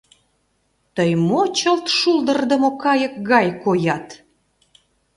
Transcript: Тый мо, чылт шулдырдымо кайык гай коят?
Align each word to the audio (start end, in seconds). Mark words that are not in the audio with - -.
Тый 0.95 1.11
мо, 1.27 1.41
чылт 1.57 1.85
шулдырдымо 1.97 2.69
кайык 2.83 3.13
гай 3.31 3.47
коят? 3.63 4.07